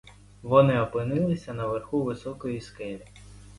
[0.43, 3.03] Вони опинилися на верху високої скелі.